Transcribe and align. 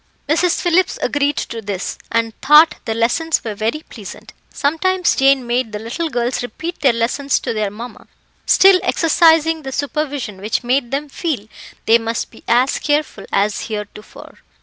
Mrs. 0.27 0.59
Phillips 0.61 0.97
agreed 1.03 1.37
to 1.37 1.61
this, 1.61 1.99
and 2.11 2.33
thought 2.41 2.79
the 2.85 2.95
lessons 2.95 3.43
were 3.43 3.53
very 3.53 3.83
pleasant. 3.87 4.33
Sometimes 4.49 5.15
Jane 5.15 5.45
made 5.45 5.71
the 5.73 5.77
little 5.77 6.09
girls 6.09 6.41
repeat 6.41 6.81
their 6.81 6.91
lessons 6.91 7.39
to 7.41 7.53
their 7.53 7.69
mamma, 7.69 8.07
still 8.47 8.79
exercising 8.81 9.61
the 9.61 9.71
supervision 9.71 10.41
which 10.41 10.63
made 10.63 10.89
them 10.89 11.07
feel 11.07 11.47
they 11.85 11.99
must 11.99 12.31
be 12.31 12.43
as 12.47 12.79
careful 12.79 13.27
as 13.31 13.67
heretofore. 13.67 14.39